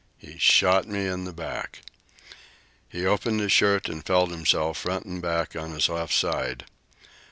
[0.17, 1.81] He shot me in the back!"
[2.89, 6.65] He opened his shirt and felt himself, front and back, on his left side.